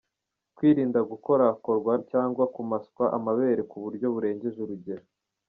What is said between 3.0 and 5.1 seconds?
amabere ku buryo burengeje urugero.